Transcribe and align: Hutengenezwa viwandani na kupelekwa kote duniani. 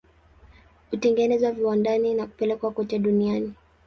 Hutengenezwa 0.91 1.51
viwandani 1.51 2.13
na 2.13 2.27
kupelekwa 2.27 2.71
kote 2.71 2.99
duniani. 2.99 3.53